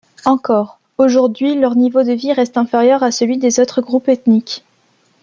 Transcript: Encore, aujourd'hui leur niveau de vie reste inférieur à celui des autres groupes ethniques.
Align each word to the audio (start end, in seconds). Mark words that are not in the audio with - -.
Encore, 0.25 0.79
aujourd'hui 0.97 1.53
leur 1.53 1.75
niveau 1.75 2.01
de 2.01 2.13
vie 2.13 2.33
reste 2.33 2.57
inférieur 2.57 3.03
à 3.03 3.11
celui 3.11 3.37
des 3.37 3.59
autres 3.59 3.83
groupes 3.83 4.09
ethniques. 4.09 4.63